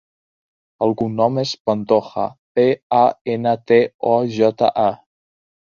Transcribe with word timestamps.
El 0.85 0.95
cognom 1.01 1.37
és 1.43 1.51
Pantoja: 1.69 2.25
pe, 2.59 2.67
a, 3.01 3.05
ena, 3.37 3.57
te, 3.69 3.83
o, 4.15 4.19
jota, 4.41 4.77
a. 4.91 4.93